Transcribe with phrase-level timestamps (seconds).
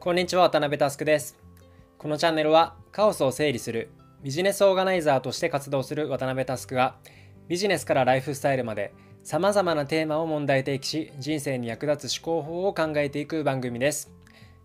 [0.00, 1.36] こんにちは渡辺佑です。
[1.98, 3.90] このチャンネルはカオスを整理する
[4.22, 6.94] ビジネスオーガナイザーとして活動する渡辺佑が
[7.48, 14.12] ビジネスからライフスタイルまでさまざまなテーマを問題提起し人生に役立つ思考法を考えていく番組です。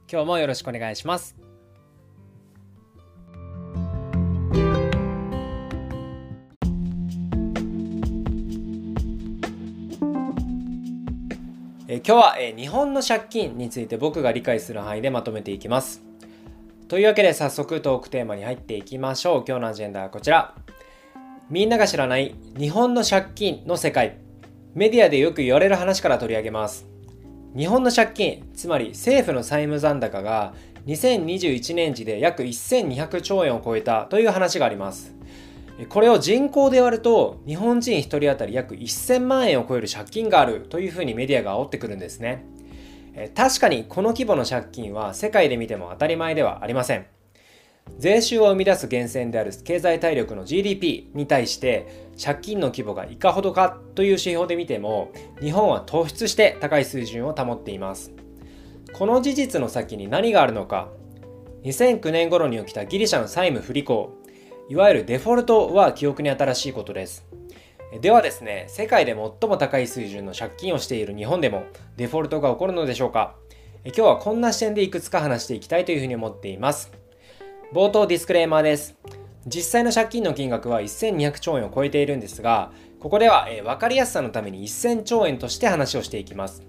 [0.07, 1.35] 今日もよろしくお願いします。
[11.93, 16.01] え今日は、え日本の借金について僕が理解する範囲でまとめていきます。
[16.87, 19.43] というわけで早速トークテーマに入っていきましょう。
[19.47, 20.55] 今日のアジェンダはこちら。
[21.51, 24.17] みんなが知らない日本の借金の世界。
[24.73, 26.87] メディアでよく言われる話から取り上げます。
[27.55, 30.55] 日本の借金、つまり政府の債務残高が
[30.87, 35.13] 2021年時で約1200兆円を超えたという話があります。
[35.89, 42.45] これを人口で割ると日本人1人当たり約1000万円を超える借金があるというふうにメディアが煽ってくるんですね。
[43.35, 47.05] 確かにこの規模の借金は世界で見ても当たり前ではありません。
[47.97, 58.11] 税収を生み出す源泉である経済体力の GDP に対して借金の規模がいかほどかという指標で見ても日本は突出して高い水準を保っています。
[58.93, 60.89] この事実の先に何があるのか。
[61.63, 64.13] 2009年頃に起きたギリシャの債務不履行。
[64.69, 67.25] いわゆるデフォルトは記憶に新しいことです。
[68.01, 71.65] ではですね、世界で最も高い水準の借金をしている日本でも
[71.97, 73.35] デフォルトが起こるのでしょうか？
[73.83, 76.91] 今日はこんな視点でいくつか話していきたいというふうに思っています。
[77.73, 78.95] 冒頭ディスクレーマーです。
[79.45, 86.63] 実際の借金の金額は1200兆円を超えているんですが、ここでは、え分かりやすさのために1000兆円として話をしていきます。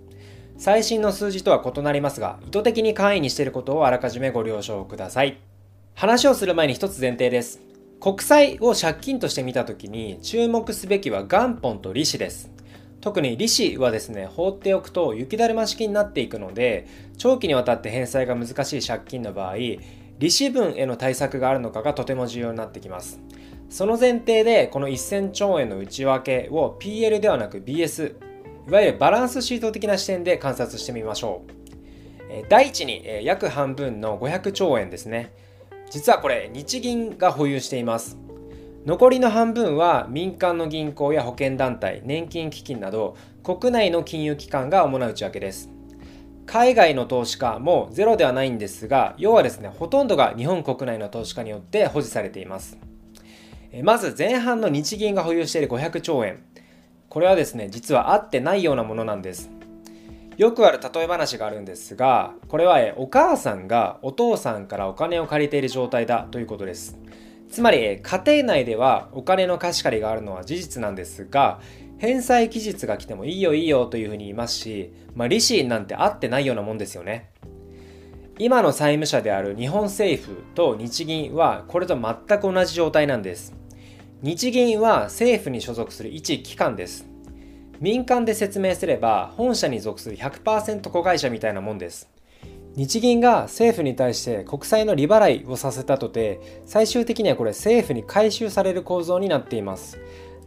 [0.59, 5.39] 最新の数字とは異なりますが、意図的に簡易にしていることをあらかじめご了承ください。
[5.95, 7.61] 話をする前に一つ前提です。
[8.05, 12.50] 国債を借金として見た時に注目すべきは元本と利子です。
[13.00, 19.80] 特に利子はですね、放っておくと雪だるま式になっていくので、長期にわたって返済が難しい借金の場合、利
[20.30, 23.22] 子分への対策があるのかがとても重要になってきます。
[23.70, 28.16] その前提で、この1000兆円の内訳を PL ではなく BS、
[28.69, 32.44] いわゆるバランスシート的な視点で観察してみましょう。
[32.50, 35.32] 第一に約半分の500兆円ですね。
[35.94, 38.19] 実はこれ日銀が保有しています。
[38.84, 45.71] 残りの半分は民間の銀行や保険団体年金基金など国内の金融機関が主な内訳です。
[46.47, 52.77] 海外の投資家もゼロではないんですが要はですねほとんどが日本国内の投資家によって保持されています。
[53.84, 56.43] まず前半の日銀が保有している500兆円。
[57.09, 59.49] これはですね実は合ってないようなものなんです。
[60.37, 66.99] よくある例え話があるんですがこれはお母さんがお父さんからお金を借りている状態だということです。
[67.50, 71.61] つまり家庭内ではお金の貸し借りがあるのは事実なんですが
[71.99, 77.31] 返済期日が来てもいいよいいよというふうに言いますし、まあ、利子なんてあってないようなもんですよね。
[78.41, 83.55] 今の債務者である日本政府と日銀はこれと全く同じ状態なんです。
[84.22, 87.13] 日銀は政府に所属する一機関です。
[87.80, 92.08] 民間で説明すれば本社に属する100%子会社みたいなもんです。
[92.76, 99.98] 日銀が政府に対して国債の利払いをさせたとて最終的にはこれ政府に回収される構造になっています。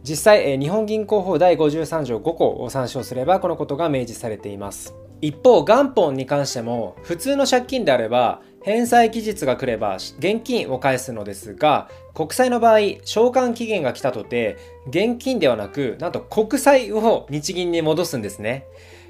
[0.02, 4.94] 実際日本銀行法第53条5項を参照すればこのことが明示されています。
[5.20, 14.56] 一方元本に関しても普通の借金であれば返済期日が来れば現金を返すのですが国債の場合償還期限が来たとて
[14.88, 18.66] 現金ではなくなんと国債を日銀に戻すんですね。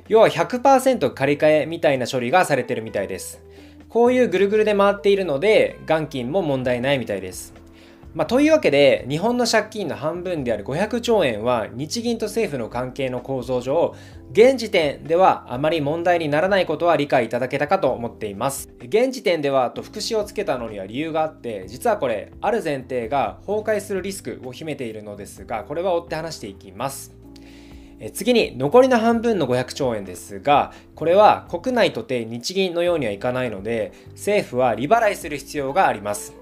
[0.09, 3.42] 要は100%借り換えみたいな処理がされてるみたいです。
[3.88, 7.54] こういうぐるぐるで回っているので元金も問題ないみたいです。
[8.14, 13.94] まあ、というわけで日本の借金の半分である500兆円は日銀と政府の関係の構造上
[14.32, 18.70] 現時点ではあまり問題にならないことは理解いただけたかと思っています。
[18.80, 27.14] 現時点ではと副詞をつけたのには理由があって実はこれある前提が崩壊するリスクを秘めているのですがこれは追って話していきます。
[28.12, 36.34] 次に残りの半分の500兆円ですがこれは国内とて日銀のようにはいかないので政府は利払いする必要があります。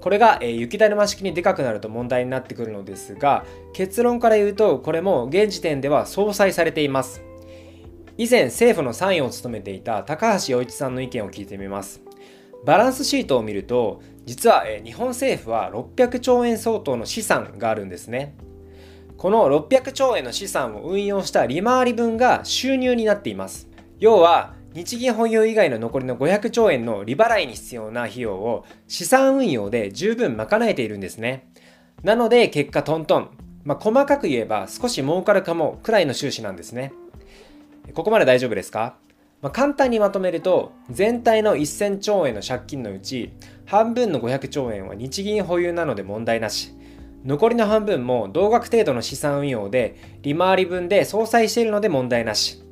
[0.00, 7.22] これが、え、雪だるま式にでかくなると問題になってくるのですが結論から言うとこれも現時点では相殺されています。
[8.18, 12.02] 以前政府の参与を務めていた高橋洋一さんの意見を聞いてみます。
[12.66, 18.36] バランスシートを見ると実は、日本政府は600兆円相当の資産があるんですね。
[19.16, 23.68] この600兆円の資産を運用した利回り分が収入になっています。
[23.98, 31.50] 要は日銀保有以外の残りの500兆円の利払いに必要な費用を資産運用で十分賄えているんですね。
[32.04, 33.30] なので結果トントン。
[33.62, 36.94] まあ、細かく言えば少し儲かるかもくらいの収支なんですね。
[37.94, 38.96] ここまで大丈夫ですか？
[39.42, 43.32] まあ、簡単にまとめると全体の1000兆円の借金のうち
[43.66, 46.74] 半分の500兆円は日銀保有なので問題なし
[47.24, 52.62] 残りの半分も同額程度の資産運用で利回り分で相殺しているので問題なし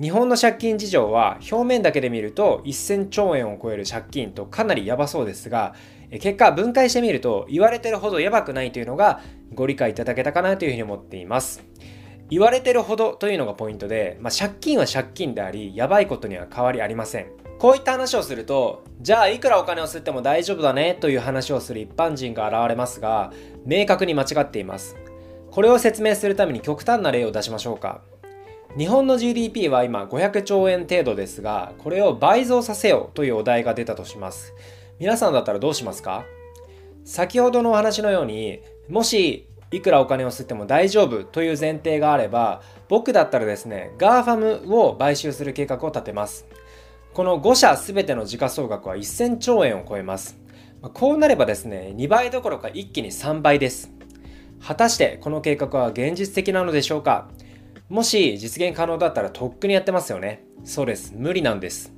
[0.00, 5.74] 日本の借金事情は表面だけで見ると1000兆円を超える借金とかなりやばそうですが
[6.10, 9.20] 結果分解してみると言われてるほどやばくないというのが
[9.54, 11.64] ご理解いただけたかなというふうに思っています。
[12.28, 17.28] 言われてるほどというのがポイントで、まあ、借金は借金でありやばいことには変わりありません。
[17.58, 23.32] こういった話をするとじゃあいくらお金を吸っても大丈夫だねという話をする一般人が現れますが
[23.64, 24.96] 明確に間違っています。
[25.50, 28.02] これを説明するために極端な例を出しましょうか。
[28.76, 34.54] 日本の GDP は今500兆円程度ですがこれを倍増させようというお題が出たとします。
[34.98, 36.24] 皆さんだったらどうしますか？
[37.04, 46.46] 先ほどのお話のようにもしいくらお金を吸っても大丈夫という前提があれば僕だったらですね GAFAM を買収する計画を立てます。
[47.14, 50.38] この5社全ての時価総額は1000兆円を超えます。
[50.92, 53.90] こうなればですね2倍どころか一気に3倍です。
[54.62, 57.28] 果たしてこの計画は現実的なのでしょうか？
[57.88, 60.44] もし実現可能だったらとっくにやってますよね。
[60.64, 61.14] そうです。
[61.16, 61.92] 無理なんです。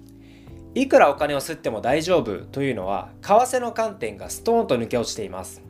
[0.74, 5.62] いくらお金を吸っても大丈夫というのは為替の観点がストーンと抜け落ちています。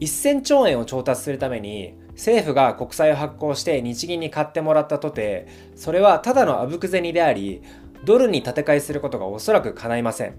[0.00, 7.62] 1000兆円を調達するために政府が国債を発行して日銀に買ってもらったとてそれはただのあぶく銭であり
[8.04, 10.34] ドルに建て替えすることがおそらく叶いません。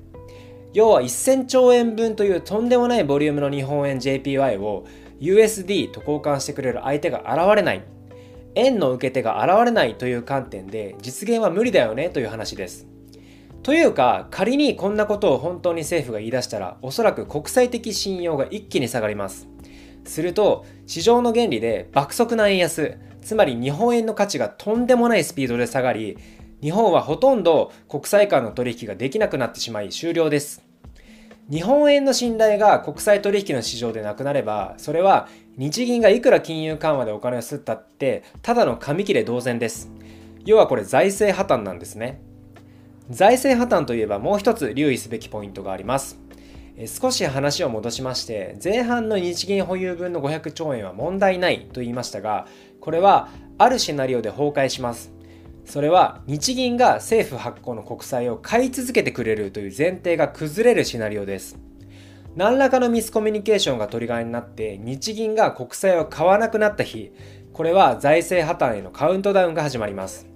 [0.74, 4.86] 要は1000兆円分というとんでもないボリュームの日本円 JPY を
[5.22, 7.84] USD と交換してくれる相手が現れない。
[8.56, 12.88] 円の受け手が現れないという観点で実現は無理だよねという話です。
[13.63, 19.48] というか仮にこんなことを本当に政府が言い出したらおそらく国際的信用が一気に下がります。
[20.03, 26.18] すると市場の原理で爆速な円安つまり日本円の価値がとんでもないスピードで下がり
[26.62, 30.63] 日本はほとんど国際間の取引ができなくなってしまい終了です。
[31.50, 35.27] 日本円の信頼が国際取引の市場でなくなればそれは
[35.57, 39.92] 日銀がいくら金融緩和でお金を吸ったってただの紙切れ同然です。
[40.45, 42.21] 要はこれ財政破綻なんですね。
[43.09, 46.19] 財政破綻といえばもう一つ留意すべきポイントがあります。
[46.88, 52.48] 少し話を戻しまして前半の日銀保有分の500兆円は問題ないと言いましたが
[52.80, 55.12] これはあるシナリオで崩壊します。
[55.65, 61.71] それは日銀が政府発行の国債を買い続けてくれるという前提が崩れるシナリオです。
[62.36, 67.12] 何らかのミスコミュニケーションがトリガーになって日銀が国債を買わなくなった日
[67.51, 70.28] これは財政破綻へのカウントダウンが始まります。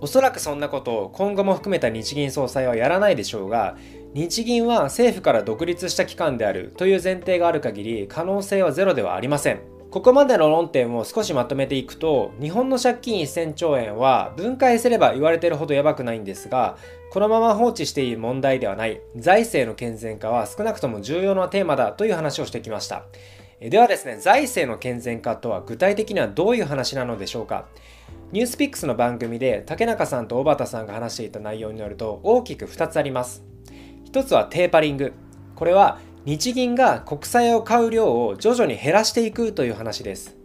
[0.00, 3.76] おそらくそんなことを今後も含めた日銀総裁はやらないでしょうが
[4.12, 9.73] 日銀は政府から独立した機関であるという前提がある限り可能性はゼロではありません。
[9.94, 16.76] ここまでの論点を少しまとめていくと日本の借金1000兆円は分解すれば言われてるほどやばくないんですが
[17.12, 23.04] このまま放置している問題ではない財政の健全化は少なくとも重要なテーマだという話をしてきました
[23.60, 27.68] ではですね財政の健全化とは具体的にはどういう話なのでしょうか
[28.32, 33.44] ニュースピックスの番組で竹中さんと小畑さんが話していた内容によると大きく2つあります。
[34.10, 35.12] 1つはテーパリング。
[35.54, 40.36] これは日銀が国債を買う量を徐々に減らしていくという話です。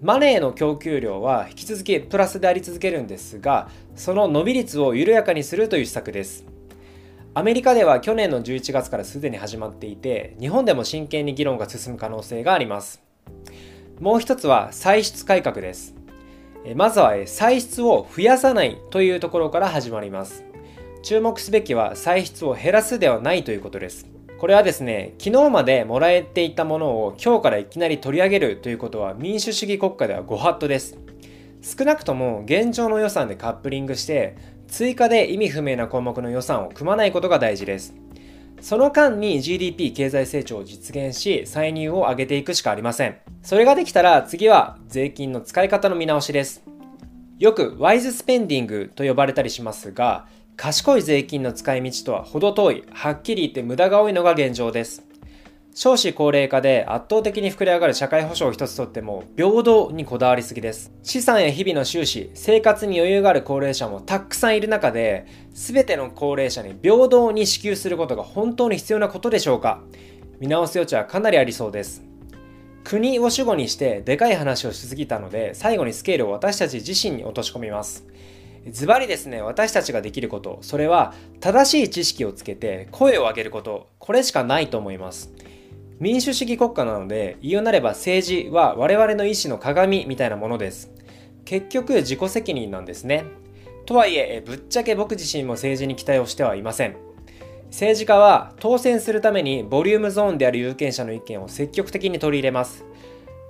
[0.00, 6.46] マネーの供給量は引き続きプラスであり続けるんですが、その伸び率を緩やかにするという施策です。
[7.34, 13.02] アメリカでは去年の11月からすでに始まっていて、日本でも真剣に議論が進む可能性があります。
[14.00, 15.98] もう一つは歳出改革です。
[16.74, 20.44] まずは歳出を増やさないというところから始まります
[21.02, 24.06] 注目すべきは歳出を減らすではないということです
[24.38, 30.96] これはですね昨日までもらえていたものを今日からいきなり取り上げるということは民主主義国家ではご法度です。
[31.60, 34.36] 少なくとも現状の予算でカップリングして
[34.68, 37.94] 追加で意味不明な項目の予算を組まないことが大事です。
[38.60, 43.16] その間に GDP 経済成長を実現し歳入を上げていくしかありません。
[43.42, 46.62] それができたら次は税金の使い方の見直しです。
[47.40, 50.26] よくワイズスペンディングと呼ばれたりしますが
[50.58, 55.04] 賢い税金の使い道とは程遠いはっきり言って無駄が多いのが現状です
[55.72, 60.90] 少子高齢化で圧倒的に膨れ上がる社会保障を一つとっても平等にこだわりすぎです。
[61.04, 69.80] 資産や日々の収支、生活に余裕がある高齢者もたくさんいる中で、全ての高齢者に平等に支給することが本当に必要なことでしょうか
[70.40, 72.02] 見直す余地はかなりありそうです。
[72.82, 78.04] 国を主語にしてでかい話をしすぎたので、最後にスケールを私たち自身に落とし込みます。
[78.70, 85.32] ズバリですね、私たちができること、それは正しい知識をつけて声を上げること、これしかないと思います。
[86.00, 90.92] 民主主義国家なので言うなれば政治は我々の意思の鏡みたいなものです
[91.44, 93.24] 結局自己責任なんですね
[93.84, 96.96] とはいえ、ぶっちゃけ僕自身も政治に期待をしてはいません。
[97.70, 102.84] 政治家は当選するためにボリュームゾーンである有権者の意見を積極的に取り入れます。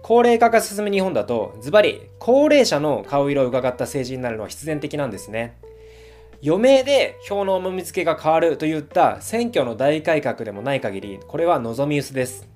[0.02, 5.59] 高齢化が進む日本だと、ズバリ高齢者の顔色を伺った政治になるのは必然的なんですね。
[6.45, 12.49] 余命で票の重み付けが変わるといった選挙の大改革でもない限り、これは望み薄です。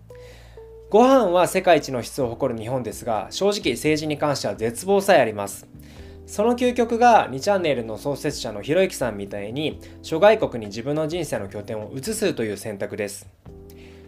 [0.88, 5.66] ご飯は世界一の質を誇る日本ですが、正直政治に関しては絶望さえあります。
[6.26, 13.28] その究極が2チャンネルの創設者のひろゆきさんみたいに諸外国に自分の人生の拠点を移すという選択です。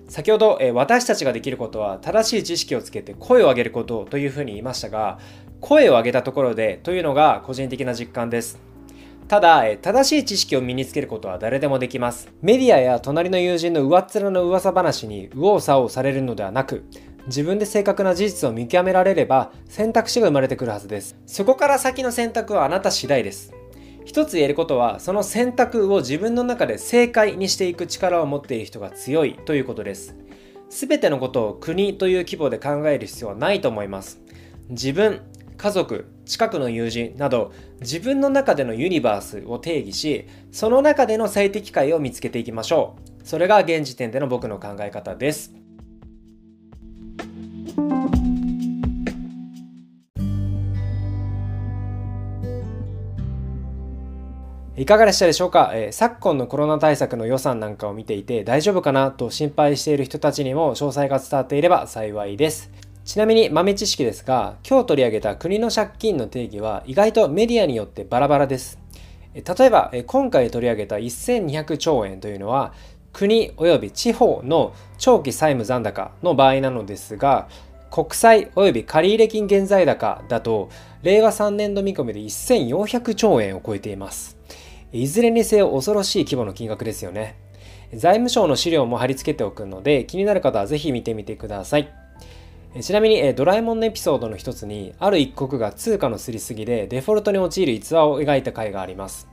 [0.09, 5.19] 先ほど、え私たちができることは正しい知識をつけて声を上げることというふうに言いましたが
[5.61, 8.59] 声を上げたところでというのが個人的な実感です
[9.29, 12.31] ただ、正しい知識を身につけることは誰でもできます。
[12.43, 16.85] メディアや隣の友人の上っ面の噂話に右往左往されるのではなく、
[17.27, 21.17] 自分で正確な事実を見極められれば選択肢が生まれてくるはずです。
[21.25, 23.55] そこから先の選択はあなた次第です。
[24.05, 30.17] 一つ言えることは、その選択を自分の中で正解にしていく力を持っている人が強いということです。
[30.69, 34.21] すべてのことを国という規模で考える必要はないと思います。
[34.69, 35.21] 自分、
[35.57, 43.27] 家族、近くの友人など自分の中でのユニバースを定義し、その中での最適解を見つけていきましょう。
[43.27, 45.55] それが現時点での僕の考え方です。
[54.77, 62.73] いかがでしたでしょうか、えー、昨今のコロナ対策の予算なんかを見ていて大丈夫かなと心配している人たちにも詳細が伝わっていれば幸いです。
[63.05, 68.81] ちなみに豆知識ですが、今日取り上げた国の借金の定義は意外とメディアによってバラバラです。
[69.35, 72.73] 例えば、今回取り上げた1200兆円というのは、
[73.13, 77.47] 国及び地方の長期債務残高の場合なのですが、
[77.93, 80.69] 国債及び借入金現在高だと、
[81.03, 84.37] 令和3年度見込みで1400兆円を超えています。
[84.95, 87.35] いずれにせよ恐ろしい規模の金額ですよね。
[87.95, 91.93] 財務省の資料も貼り付けておくので、気になる方はぜひ見てみてください。
[92.81, 99.27] ちなみに、ドラえもんのエピソードの一つに、ある一国が通貨のすりすぎでデフォルトに陥る逸話を描いた回があります。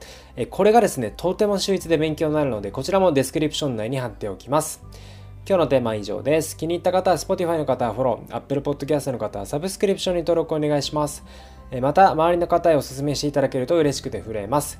[0.49, 4.83] これがですね、とても秀逸で勉強になるので、こちらもデスクリプション内に貼っておきます。
[5.47, 6.57] 今日のテーマは以上です。
[6.57, 11.23] 気に入った方は Spotify の方はフォロー、Apple Podcast の方はサブスクリプションに登録お願いします。
[11.81, 14.77] また、周りの方へお勧めしていただけると嬉しくて震えます。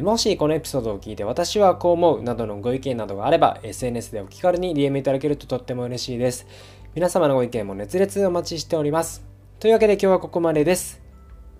[0.00, 6.46] もしこのエピソードを聞いて私はこう思うなどのご意見などがあれば SNS でお気軽に DM いただけるととっても嬉しいです。
[6.94, 9.24] 皆様のご意見も熱烈お待ちしております。
[9.60, 11.02] というわけで今日はここまでです。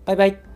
[0.06, 0.51] バイバイ。